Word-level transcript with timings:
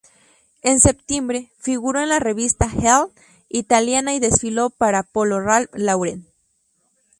En 0.63 0.79
septiembre, 0.79 1.51
figuró 1.59 2.01
en 2.01 2.09
la 2.09 2.17
revista 2.17 2.65
"Elle" 2.73 3.13
italiana 3.49 4.15
y 4.15 4.19
desfiló 4.19 4.71
para 4.71 5.03
Polo 5.03 5.39
Ralph 5.41 5.69
Lauren. 5.75 6.25